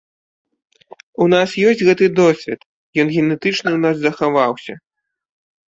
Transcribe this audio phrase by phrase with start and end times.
[1.25, 2.59] У нас ёсць гэты досвед,
[3.05, 4.73] ён генетычна ў нас захаваўся.